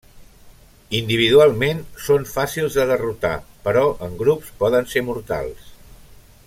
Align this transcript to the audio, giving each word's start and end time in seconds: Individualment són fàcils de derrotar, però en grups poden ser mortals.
Individualment 0.99 1.83
són 2.07 2.25
fàcils 2.31 2.79
de 2.79 2.87
derrotar, 2.93 3.35
però 3.69 3.85
en 4.09 4.19
grups 4.23 4.51
poden 4.65 4.93
ser 4.95 5.09
mortals. 5.11 5.73